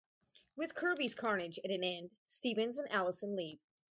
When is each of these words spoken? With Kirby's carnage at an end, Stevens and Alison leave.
With 0.55 0.73
Kirby's 0.73 1.13
carnage 1.13 1.59
at 1.63 1.69
an 1.69 1.83
end, 1.83 2.09
Stevens 2.25 2.79
and 2.79 2.91
Alison 2.91 3.35
leave. 3.35 3.59